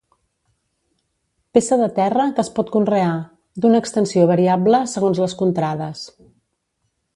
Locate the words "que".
2.39-2.41